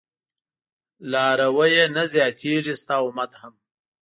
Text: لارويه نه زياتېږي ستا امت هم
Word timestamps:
لارويه 1.11 1.85
نه 1.95 2.03
زياتېږي 2.13 2.73
ستا 2.81 2.95
امت 3.07 3.31
هم 3.41 3.53